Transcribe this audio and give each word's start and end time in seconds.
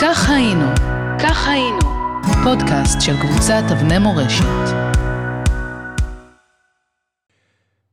כך 0.00 0.30
היינו, 0.30 0.66
כך 1.22 1.48
היינו, 1.48 1.78
פודקאסט 2.44 3.00
של 3.00 3.12
קבוצת 3.20 3.62
אבני 3.72 3.98
מורשת. 3.98 4.44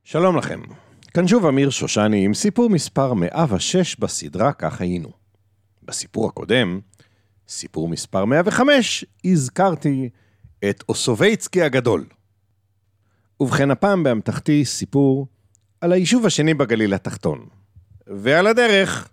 שלום 0.04 0.38
לכם, 0.38 0.62
כאן 1.14 1.28
שוב 1.28 1.46
אמיר 1.46 1.70
שושני 1.70 2.26
עם 2.26 2.34
סיפור 2.34 2.70
מספר 2.70 3.14
106 3.14 3.96
בסדרה 4.00 4.54
כך 4.54 4.82
היינו. 4.82 5.10
בסיפור 5.84 6.28
הקודם, 6.28 6.80
סיפור 7.48 7.90
מספר 7.90 8.26
105, 8.26 9.06
הזכרתי 9.26 10.10
את 10.70 10.84
אוסובייצקי 10.90 11.62
הגדול. 11.62 12.06
ובכן, 13.40 13.72
הפעם 13.72 14.04
באמתחתי 14.04 14.66
סיפור 14.66 15.28
על 15.82 15.92
היישוב 15.92 16.26
השני 16.26 16.54
בגליל 16.54 16.94
התחתון. 16.94 17.46
ועל 18.08 18.48
הדרך, 18.48 19.10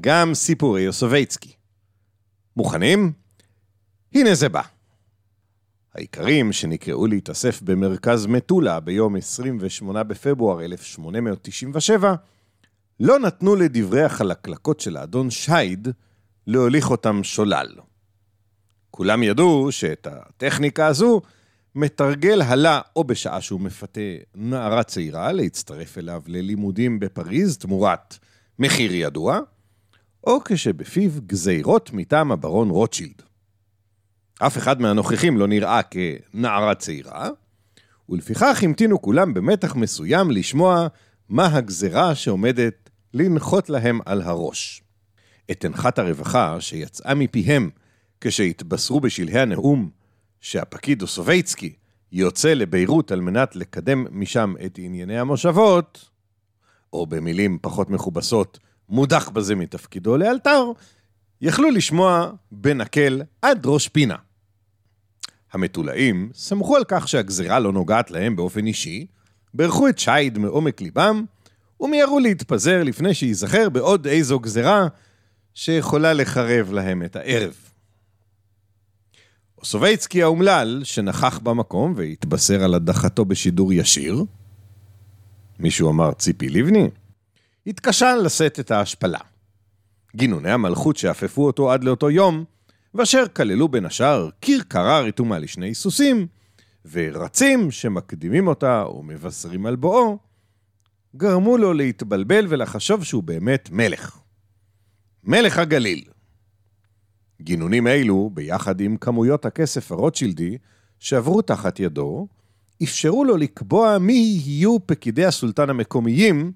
גם 0.00 0.34
סיפורי 0.34 0.88
אוסובייצקי. 0.88 1.55
מוכנים? 2.56 3.12
הנה 4.14 4.34
זה 4.34 4.48
בא. 4.48 4.62
האיכרים 5.94 6.52
שנקראו 6.52 7.06
להתאסף 7.06 7.62
במרכז 7.62 8.26
מטולה 8.26 8.80
ביום 8.80 9.16
28 9.16 10.02
בפברואר 10.02 10.64
1897, 10.64 12.14
לא 13.00 13.18
נתנו 13.18 13.56
לדברי 13.56 14.02
החלקלקות 14.02 14.80
של 14.80 14.96
האדון 14.96 15.30
שייד 15.30 15.88
להוליך 16.46 16.90
אותם 16.90 17.24
שולל. 17.24 17.68
כולם 18.90 19.22
ידעו 19.22 19.72
שאת 19.72 20.06
הטכניקה 20.10 20.86
הזו 20.86 21.20
מתרגל 21.74 22.42
הלה 22.42 22.80
או 22.96 23.04
בשעה 23.04 23.40
שהוא 23.40 23.60
מפתה 23.60 24.00
נערה 24.34 24.82
צעירה 24.82 25.32
להצטרף 25.32 25.98
אליו 25.98 26.22
ללימודים 26.26 27.00
בפריז 27.00 27.56
תמורת 27.56 28.18
מחיר 28.58 28.94
ידוע, 28.94 29.40
או 30.26 30.40
כשבפיו 30.44 31.10
גזירות 31.26 31.90
מטעם 31.92 32.32
הברון 32.32 32.70
רוטשילד. 32.70 33.22
אף 34.38 34.58
אחד 34.58 34.80
מהנוכחים 34.80 35.38
לא 35.38 35.46
נראה 35.48 35.80
כנערה 35.82 36.74
צעירה, 36.74 37.30
ולפיכך 38.08 38.62
המתינו 38.62 39.02
כולם 39.02 39.34
במתח 39.34 39.74
מסוים 39.74 40.30
לשמוע 40.30 40.86
מה 41.28 41.46
הגזרה 41.46 42.14
שעומדת 42.14 42.90
לנחות 43.14 43.70
להם 43.70 44.00
על 44.06 44.22
הראש. 44.22 44.82
את 45.50 45.64
אנחת 45.64 45.98
הרווחה 45.98 46.60
שיצאה 46.60 47.14
מפיהם 47.14 47.70
כשהתבשרו 48.20 49.00
בשלהי 49.00 49.38
הנאום 49.38 49.90
שהפקיד 50.40 51.02
אוסובייצקי 51.02 51.74
יוצא 52.12 52.54
לביירות 52.54 53.12
על 53.12 53.20
מנת 53.20 53.56
לקדם 53.56 54.06
משם 54.10 54.54
את 54.66 54.78
ענייני 54.82 55.18
המושבות, 55.18 56.10
או 56.92 57.06
במילים 57.06 57.58
פחות 57.62 57.90
מכובסות, 57.90 58.58
מודח 58.88 59.28
בזה 59.28 59.54
מתפקידו 59.54 60.16
לאלתר, 60.16 60.64
יכלו 61.40 61.70
לשמוע 61.70 62.30
בנקל 62.52 63.22
עד 63.42 63.66
ראש 63.66 63.88
פינה. 63.88 64.16
המטולאים 65.52 66.30
סמכו 66.34 66.76
על 66.76 66.84
כך 66.88 67.08
שהגזירה 67.08 67.58
לא 67.58 67.72
נוגעת 67.72 68.10
להם 68.10 68.36
באופן 68.36 68.66
אישי, 68.66 69.06
בירכו 69.54 69.88
את 69.88 69.98
שייד 69.98 70.38
מעומק 70.38 70.80
ליבם, 70.80 71.24
ומיהרו 71.80 72.18
להתפזר 72.20 72.82
לפני 72.82 73.14
שייזכר 73.14 73.68
בעוד 73.68 74.06
איזו 74.06 74.40
גזירה 74.40 74.86
שיכולה 75.54 76.12
לחרב 76.12 76.72
להם 76.72 77.02
את 77.02 77.16
הערב. 77.16 77.54
אוסובייצקי 79.58 80.22
האומלל, 80.22 80.80
שנכח 80.84 81.38
במקום 81.38 81.94
והתבשר 81.96 82.64
על 82.64 82.74
הדחתו 82.74 83.24
בשידור 83.24 83.72
ישיר, 83.72 84.24
מישהו 85.58 85.90
אמר 85.90 86.12
ציפי 86.12 86.48
לבני, 86.48 86.88
התקשה 87.66 88.16
לשאת 88.16 88.60
את 88.60 88.70
ההשפלה. 88.70 89.18
גינוני 90.16 90.50
המלכות 90.50 90.96
שאפפו 90.96 91.46
אותו 91.46 91.72
עד 91.72 91.84
לאותו 91.84 92.10
יום, 92.10 92.44
ואשר 92.94 93.24
כללו 93.28 93.68
בין 93.68 93.86
השאר 93.86 94.28
קיר 94.40 94.62
קרה 94.68 95.00
רתומה 95.00 95.38
לשני 95.38 95.74
סוסים, 95.74 96.26
ורצים 96.92 97.70
שמקדימים 97.70 98.48
אותה 98.48 98.84
ומבשרים 98.88 99.66
על 99.66 99.76
בואו, 99.76 100.18
גרמו 101.16 101.56
לו 101.56 101.72
להתבלבל 101.72 102.46
ולחשוב 102.48 103.04
שהוא 103.04 103.22
באמת 103.22 103.68
מלך. 103.72 104.18
מלך 105.24 105.58
הגליל. 105.58 106.04
גינונים 107.42 107.86
אלו, 107.86 108.30
ביחד 108.34 108.80
עם 108.80 108.96
כמויות 108.96 109.44
הכסף 109.46 109.92
הרוטשילדי 109.92 110.58
שעברו 110.98 111.42
תחת 111.42 111.80
ידו, 111.80 112.26
אפשרו 112.82 113.24
לו 113.24 113.36
לקבוע 113.36 113.98
מי 113.98 114.40
יהיו 114.44 114.86
פקידי 114.86 115.24
הסולטן 115.24 115.70
המקומיים, 115.70 116.52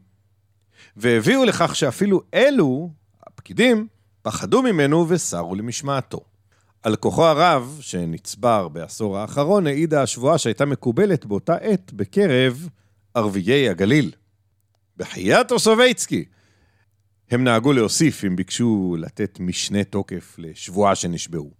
והביאו 0.96 1.44
לכך 1.44 1.76
שאפילו 1.76 2.22
אלו, 2.34 2.90
הפקידים, 3.26 3.86
פחדו 4.22 4.62
ממנו 4.62 5.06
וסרו 5.08 5.54
למשמעתו. 5.54 6.20
על 6.82 6.96
כוחו 6.96 7.24
הרב, 7.24 7.78
שנצבר 7.80 8.68
בעשור 8.68 9.18
האחרון, 9.18 9.66
העידה 9.66 10.02
השבועה 10.02 10.38
שהייתה 10.38 10.64
מקובלת 10.64 11.26
באותה 11.26 11.54
עת 11.54 11.92
בקרב 11.92 12.68
ערביי 13.14 13.68
הגליל. 13.68 14.12
בחייאת 14.96 15.52
אוסובייצקי, 15.52 16.24
הם 17.30 17.44
נהגו 17.44 17.72
להוסיף 17.72 18.24
אם 18.24 18.36
ביקשו 18.36 18.96
לתת 18.98 19.40
משנה 19.40 19.84
תוקף 19.84 20.34
לשבועה 20.38 20.94
שנשבעו. 20.94 21.50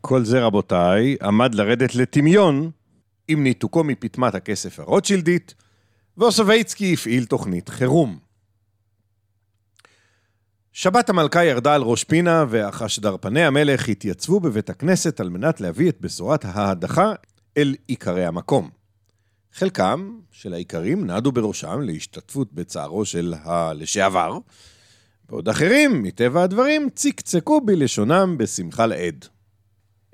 כל 0.00 0.24
זה, 0.24 0.40
רבותיי, 0.40 1.16
עמד 1.22 1.54
לרדת 1.54 1.94
לטמיון 1.94 2.70
עם 3.28 3.42
ניתוקו 3.42 3.84
מפטמת 3.84 4.34
הכסף 4.34 4.80
הרוטשילדית, 4.80 5.54
ואוסובייצקי 6.16 6.94
הפעיל 6.94 7.24
תוכנית 7.24 7.68
חירום. 7.68 8.18
שבת 10.72 11.10
המלכה 11.10 11.44
ירדה 11.44 11.74
על 11.74 11.82
ראש 11.82 12.04
פינה, 12.04 12.44
והחשדרפני 12.48 13.44
המלך 13.44 13.88
התייצבו 13.88 14.40
בבית 14.40 14.70
הכנסת 14.70 15.20
על 15.20 15.28
מנת 15.28 15.60
להביא 15.60 15.88
את 15.88 16.00
בשורת 16.00 16.44
ההדחה 16.44 17.12
אל 17.56 17.74
עיקרי 17.86 18.26
המקום. 18.26 18.70
חלקם 19.52 20.18
של 20.30 20.54
האיכרים 20.54 21.06
נעדו 21.06 21.32
בראשם 21.32 21.80
להשתתפות 21.80 22.52
בצערו 22.52 23.04
של 23.04 23.34
הלשעבר, 23.42 24.38
ועוד 25.28 25.48
אחרים, 25.48 26.02
מטבע 26.02 26.42
הדברים, 26.42 26.88
צקצקו 26.94 27.60
בלשונם 27.60 28.38
בשמחה 28.38 28.86
לאיד. 28.86 29.24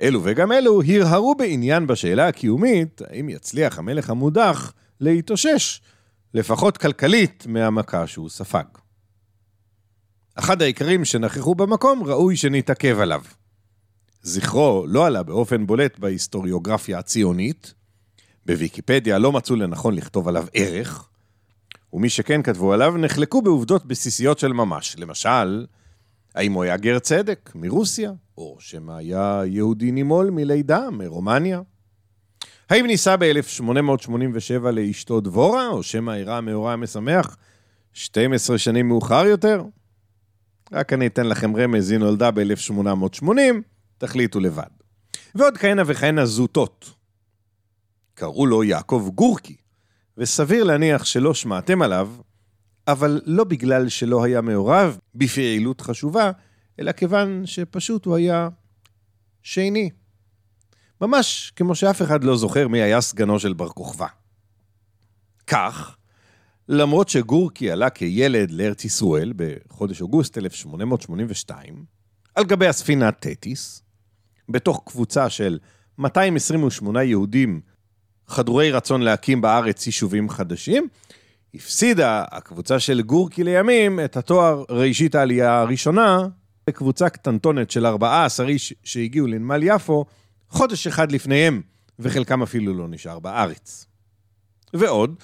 אלו 0.00 0.20
וגם 0.24 0.52
אלו 0.52 0.82
הרהרו 0.82 1.34
בעניין 1.34 1.86
בשאלה 1.86 2.28
הקיומית, 2.28 3.02
האם 3.10 3.28
יצליח 3.28 3.78
המלך 3.78 4.10
המודח 4.10 4.72
להתאושש, 5.00 5.80
לפחות 6.34 6.76
כלכלית, 6.76 7.44
מהמכה 7.48 8.06
שהוא 8.06 8.28
ספג. 8.28 8.64
אחד 10.38 10.62
העיקרים 10.62 11.04
שנכחו 11.04 11.54
במקום 11.54 12.02
ראוי 12.02 12.36
שנתעכב 12.36 12.98
עליו. 13.00 13.22
זכרו 14.22 14.84
לא 14.88 15.06
עלה 15.06 15.22
באופן 15.22 15.66
בולט 15.66 15.98
בהיסטוריוגרפיה 15.98 16.98
הציונית, 16.98 17.74
בוויקיפדיה 18.46 19.18
לא 19.18 19.32
מצאו 19.32 19.56
לנכון 19.56 19.94
לכתוב 19.94 20.28
עליו 20.28 20.46
ערך, 20.52 21.08
ומי 21.92 22.08
שכן 22.08 22.42
כתבו 22.42 22.72
עליו 22.72 22.96
נחלקו 22.96 23.42
בעובדות 23.42 23.86
בסיסיות 23.86 24.38
של 24.38 24.52
ממש. 24.52 24.96
למשל, 24.98 25.66
האם 26.34 26.52
הוא 26.52 26.62
היה 26.62 26.76
גר 26.76 26.98
צדק 26.98 27.52
מרוסיה, 27.54 28.12
או 28.38 28.56
שמא 28.60 28.92
היה 28.92 29.42
יהודי 29.46 29.92
נימול 29.92 30.30
מלידה 30.30 30.90
מרומניה? 30.90 31.60
האם 32.70 32.86
נישא 32.86 33.16
ב-1887 33.16 34.70
לאשתו 34.72 35.20
דבורה, 35.20 35.68
או 35.68 35.82
שמא 35.82 36.10
אירע 36.10 36.40
מאורע 36.40 36.72
המשמח 36.72 37.36
12 37.92 38.58
שנים 38.58 38.88
מאוחר 38.88 39.26
יותר? 39.26 39.62
רק 40.72 40.92
אני 40.92 41.06
אתן 41.06 41.26
לכם 41.26 41.56
רמז, 41.56 41.90
היא 41.90 41.98
נולדה 41.98 42.30
ב-1880, 42.30 43.28
תחליטו 43.98 44.40
לבד. 44.40 44.62
ועוד 45.34 45.58
כהנה 45.58 45.82
וכהנה 45.86 46.26
זוטות. 46.26 46.90
קראו 48.14 48.46
לו 48.46 48.64
יעקב 48.64 49.10
גורקי, 49.14 49.56
וסביר 50.18 50.64
להניח 50.64 51.04
שלא 51.04 51.34
שמעתם 51.34 51.82
עליו, 51.82 52.10
אבל 52.88 53.20
לא 53.24 53.44
בגלל 53.44 53.88
שלא 53.88 54.24
היה 54.24 54.40
מעורב 54.40 54.98
בפעילות 55.14 55.80
חשובה, 55.80 56.30
אלא 56.80 56.92
כיוון 56.92 57.46
שפשוט 57.46 58.04
הוא 58.04 58.16
היה 58.16 58.48
שני. 59.42 59.90
ממש 61.00 61.52
כמו 61.56 61.74
שאף 61.74 62.02
אחד 62.02 62.24
לא 62.24 62.36
זוכר 62.36 62.68
מי 62.68 62.82
היה 62.82 63.00
סגנו 63.00 63.38
של 63.38 63.52
בר 63.52 63.68
כוכבא. 63.68 64.06
כך, 65.46 65.96
למרות 66.68 67.08
שגורקי 67.08 67.70
עלה 67.70 67.90
כילד 67.90 68.50
לארץ 68.50 68.84
ישראל 68.84 69.32
בחודש 69.36 70.02
אוגוסט 70.02 70.38
1882, 70.38 71.84
על 72.34 72.44
גבי 72.44 72.66
הספינה 72.66 73.12
תטיס, 73.12 73.82
בתוך 74.48 74.82
קבוצה 74.86 75.30
של 75.30 75.58
228 75.98 77.04
יהודים 77.04 77.60
חדורי 78.26 78.70
רצון 78.70 79.02
להקים 79.02 79.40
בארץ 79.40 79.86
יישובים 79.86 80.28
חדשים, 80.28 80.88
הפסידה 81.54 82.24
הקבוצה 82.30 82.80
של 82.80 83.02
גורקי 83.02 83.44
לימים 83.44 84.00
את 84.04 84.16
התואר 84.16 84.64
ראשית 84.70 85.14
העלייה 85.14 85.60
הראשונה 85.60 86.28
בקבוצה 86.66 87.08
קטנטונת 87.08 87.70
של 87.70 87.86
14 87.86 88.48
איש 88.48 88.74
שהגיעו 88.84 89.26
לנמל 89.26 89.60
יפו 89.62 90.04
חודש 90.48 90.86
אחד 90.86 91.12
לפניהם, 91.12 91.62
וחלקם 91.98 92.42
אפילו 92.42 92.74
לא 92.74 92.88
נשאר 92.88 93.18
בארץ. 93.18 93.86
ועוד, 94.74 95.14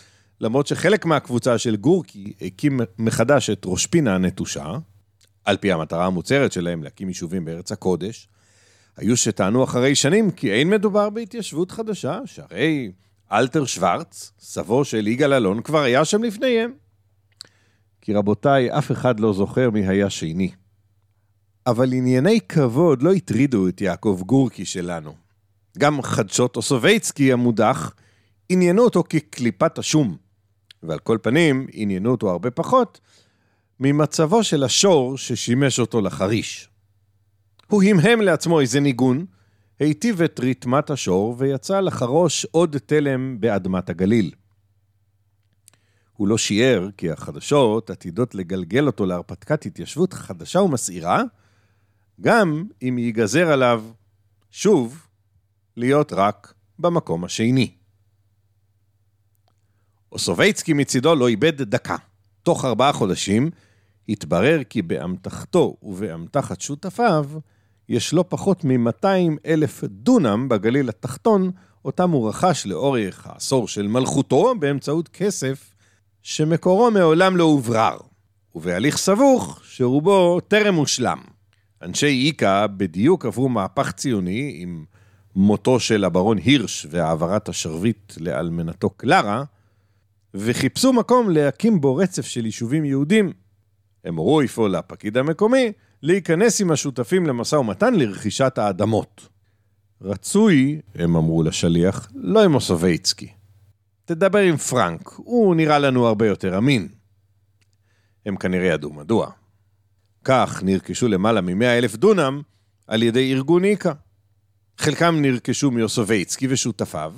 למרות 0.43 0.67
שחלק 0.67 1.07
מהקבוצה 1.07 1.59
של 1.59 1.77
גורקי 1.77 2.33
הקים 2.41 2.81
מחדש 2.99 3.51
את 3.51 3.63
ראש 3.65 3.87
פינה 3.87 4.15
הנטושה, 4.15 4.73
על 5.45 5.57
פי 5.57 5.73
המטרה 5.73 6.07
המוצהרת 6.07 6.53
שלהם 6.53 6.83
להקים 6.83 7.09
יישובים 7.09 7.45
בארץ 7.45 7.73
הקודש, 7.73 8.29
היו 8.97 9.17
שטענו 9.17 9.65
אחרי 9.65 9.95
שנים 9.95 10.31
כי 10.31 10.53
אין 10.53 10.71
מדובר 10.71 11.11
בהתיישבות 11.11 11.71
חדשה, 11.71 12.21
שהרי 12.25 12.93
אלתר 13.33 13.65
שוורץ, 13.65 14.33
סבו 14.39 14.85
של 14.85 15.07
יגאל 15.07 15.33
אלון, 15.33 15.63
כבר 15.63 15.83
היה 15.83 16.05
שם 16.05 16.23
לפניהם. 16.23 16.73
כי 18.01 18.15
רבותיי, 18.15 18.79
אף 18.79 18.93
אחד 18.93 19.21
לא 19.21 19.33
זוכר 19.33 19.71
מי 19.71 19.87
היה 19.87 20.11
שני. 20.11 20.51
אבל 21.67 21.93
ענייני 21.93 22.41
כבוד 22.49 23.03
לא 23.03 23.13
הטרידו 23.13 23.69
את 23.69 23.81
יעקב 23.81 24.23
גורקי 24.27 24.65
שלנו. 24.65 25.15
גם 25.79 26.03
חדשות 26.03 26.57
אוסובייצקי 26.57 27.33
המודח 27.33 27.95
עניינו 28.49 28.83
אותו 28.83 29.05
כקליפת 29.09 29.79
השום, 29.79 30.17
ועל 30.83 30.99
כל 30.99 31.19
פנים 31.23 31.67
עניינו 31.73 32.11
אותו 32.11 32.31
הרבה 32.31 32.51
פחות 32.51 33.01
ממצבו 33.81 34.45
של 34.45 34.65
השור 34.65 35.19
ששימש 35.19 35.81
אותו 35.81 36.01
לחריש. 36.01 36.69
הוא 37.67 37.83
המהם 37.83 38.21
לעצמו 38.21 38.61
איזה 38.61 38.81
ניגון, 38.81 39.27
היטיב 39.79 40.23
את 40.23 40.41
ריתמת 40.41 40.91
השור 40.91 41.35
ויצא 41.39 41.81
לחרוש 41.81 42.45
עוד 42.45 42.77
תלם 42.87 43.41
באדמת 43.41 43.91
הגליל. 43.91 44.31
הוא 46.13 46.29
לא 46.29 46.39
שיער 46.39 46.89
כי 46.97 47.11
החדשות 47.11 47.91
עתידות 47.91 48.35
לגלגל 48.35 48.87
אותו 48.87 49.07
להרפתקת 49.07 49.67
התיישבות 49.67 50.13
חדשה 50.13 50.61
ומסעירה, 50.61 51.23
גם 52.21 52.65
אם 52.83 52.99
ייגזר 52.99 53.53
עליו, 53.53 53.85
שוב, 54.51 55.07
להיות 55.77 56.13
רק 56.13 56.55
במקום 56.79 57.25
השני. 57.25 57.82
אוסובייצקי 60.13 60.73
מצידו 60.73 61.15
לא 61.15 61.29
איבד 61.29 61.63
דקה. 61.63 61.97
תוך 62.43 62.65
ארבעה 62.65 62.93
חודשים 62.93 63.51
התברר 64.09 64.63
כי 64.71 64.83
באמתחתו 64.83 65.77
ובאמתחת 65.83 66.61
שותפיו 66.61 67.25
יש 67.89 68.15
לא 68.15 68.25
פחות 68.29 68.65
מ-200 68.65 69.07
אלף 69.47 69.85
דונם 69.85 70.49
בגליל 70.49 70.89
התחתון, 70.89 71.51
אותם 71.85 72.11
הוא 72.11 72.29
רכש 72.29 72.67
לאורך 72.67 73.27
העשור 73.27 73.69
של 73.69 73.87
מלכותו 73.87 74.55
באמצעות 74.59 75.09
כסף 75.09 75.75
שמקורו 76.23 76.91
מעולם 76.91 77.37
לא 77.37 77.45
הוברר, 77.45 77.97
ובהליך 78.55 78.97
סבוך 78.97 79.61
שרובו 79.65 80.41
טרם 80.41 80.75
הושלם. 80.75 81.19
אנשי 81.83 82.07
איקה 82.07 82.67
בדיוק 82.67 83.27
עברו 83.27 83.49
מהפך 83.49 83.93
ציוני 83.93 84.53
עם 84.57 84.85
מותו 85.37 85.81
של 85.81 86.05
הברון 86.05 86.39
הירש 86.39 86.87
והעברת 86.91 87.49
השרביט 87.49 88.13
לאלמנתו 88.21 88.91
קלרה, 88.91 89.45
וחיפשו 90.35 90.93
מקום 90.93 91.31
להקים 91.31 91.81
בו 91.81 91.97
רצף 91.97 92.27
של 92.27 92.47
יישובים 92.47 92.85
יהודים. 92.85 93.33
הם 94.05 94.17
הורו 94.17 94.43
אפוא 94.43 94.69
לפקיד 94.69 95.17
המקומי 95.17 95.73
להיכנס 96.03 96.61
עם 96.61 96.71
השותפים 96.71 97.27
למשא 97.27 97.57
ומתן 97.57 97.95
לרכישת 97.95 98.59
האדמות. 98.59 99.29
רצוי, 100.03 100.81
הם 100.95 101.17
אמרו 101.17 101.43
לשליח, 101.43 102.13
לא 102.15 102.45
עם 102.45 102.55
אוסובייצקי. 102.55 103.29
תדבר 104.05 104.39
עם 104.39 104.57
פרנק, 104.57 105.09
הוא 105.17 105.55
נראה 105.55 105.79
לנו 105.79 106.07
הרבה 106.07 106.27
יותר 106.27 106.59
אמין. 106.59 106.89
הם 108.27 108.37
כנראה 108.37 108.67
ידעו 108.67 108.93
מדוע. 108.93 109.31
כך 110.25 110.63
נרכשו 110.63 111.09
למעלה 111.09 111.41
מ-100 111.41 111.65
אלף 111.65 111.97
דונם 111.97 112.43
על 112.87 113.03
ידי 113.03 113.33
ארגון 113.33 113.65
איקה. 113.65 113.93
חלקם 114.79 115.23
נרכשו 115.23 115.71
מיוסובייצקי 115.71 116.47
ושותפיו, 116.51 117.15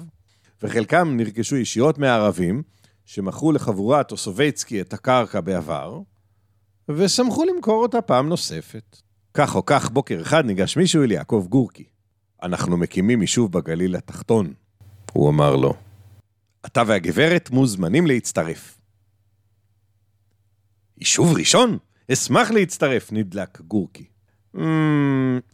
וחלקם 0.63 1.17
נרכשו 1.17 1.57
ישירות 1.57 1.99
מהערבים, 1.99 2.63
שמכרו 3.05 3.53
לחבורת 3.53 4.13
אוסובייצקי 4.13 4.81
את 4.81 4.93
הקרקע 4.93 5.41
בעבר, 5.41 6.01
ושמחו 6.89 7.45
למכור 7.45 7.83
אותה 7.83 8.01
פעם 8.03 8.29
נוספת. 8.29 8.97
כך 9.35 9.55
או 9.55 9.67
כך, 9.67 9.91
בוקר 9.91 10.23
אחד 10.23 10.45
ניגש 10.45 10.77
מישהו 10.77 11.03
אל 11.03 11.13
יעקב 11.13 11.47
גורקי. 11.49 11.85
אנחנו 12.43 12.77
מקימים 12.77 13.21
יישוב 13.21 13.53
בגליל 13.53 13.97
התחתון. 13.97 14.53
הוא 15.13 15.31
אמר 15.31 15.57
לו, 15.57 15.75
אתה 16.67 16.83
והגברת 16.87 17.51
מוזמנים 17.51 18.07
להצטרף. 18.07 18.79
יישוב 20.99 21.37
ראשון? 21.37 21.79
אשמח 22.13 22.51
להצטרף, 22.51 23.13
נדלק 23.13 23.61
גורקי. 23.61 24.05
Mm, 24.57 24.61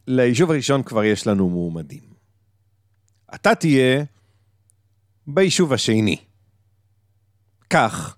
ליישוב 0.07 0.51
הראשון 0.51 0.83
כבר 0.83 1.05
יש 1.05 1.27
לנו 1.27 1.49
מועמדים. 1.49 2.03
אתה 3.35 3.55
תהיה 3.55 4.05
ביישוב 5.27 5.73
השני. 5.73 6.17
כך, 7.71 8.17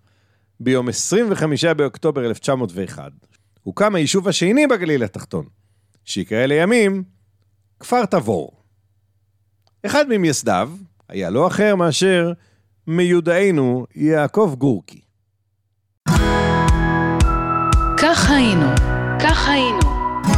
ביום 0.60 0.88
25 0.88 1.64
באוקטובר 1.64 2.24
1901, 2.26 3.12
הוקם 3.62 3.94
היישוב 3.94 4.28
השני 4.28 4.66
בגליל 4.66 5.02
התחתון, 5.04 5.46
שיקרא 6.04 6.46
לימים 6.46 7.02
כפר 7.80 8.04
תבור. 8.04 8.62
אחד 9.86 10.04
ממייסדיו 10.08 10.70
היה 11.08 11.30
לא 11.30 11.46
אחר 11.46 11.76
מאשר 11.76 12.32
מיודענו 12.86 13.86
יעקב 13.94 14.54
גורקי. 14.58 15.00
כך 17.96 18.30
היינו, 18.30 18.66
כך 19.20 19.48
היינו, 19.48 19.80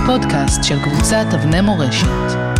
פודקאסט 0.06 0.64
של 0.64 0.82
קבוצת 0.84 1.26
אבני 1.34 1.60
מורשת. 1.60 2.53